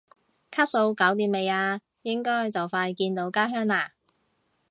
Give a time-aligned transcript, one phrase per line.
[0.49, 1.79] 卡數搞掂未啊？
[2.01, 3.93] 應該就快見到家鄉啦？